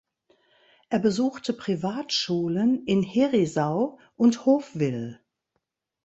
Er 0.89 0.97
besuchte 0.97 1.53
Privatschulen 1.53 2.85
in 2.87 3.03
Herisau 3.03 3.99
und 4.15 4.47
Hofwil. 4.47 5.19